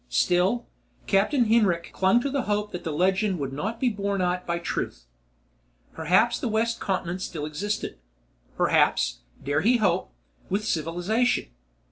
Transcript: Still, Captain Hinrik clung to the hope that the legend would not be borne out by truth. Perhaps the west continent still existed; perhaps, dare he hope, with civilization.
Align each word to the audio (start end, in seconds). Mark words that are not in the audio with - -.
Still, 0.09 0.65
Captain 1.05 1.45
Hinrik 1.45 1.91
clung 1.93 2.19
to 2.21 2.31
the 2.31 2.41
hope 2.49 2.71
that 2.71 2.83
the 2.83 2.91
legend 2.91 3.37
would 3.37 3.53
not 3.53 3.79
be 3.79 3.87
borne 3.87 4.19
out 4.19 4.47
by 4.47 4.57
truth. 4.57 5.05
Perhaps 5.93 6.39
the 6.39 6.47
west 6.47 6.79
continent 6.79 7.21
still 7.21 7.45
existed; 7.45 7.99
perhaps, 8.57 9.19
dare 9.43 9.61
he 9.61 9.77
hope, 9.77 10.11
with 10.49 10.65
civilization. 10.65 11.49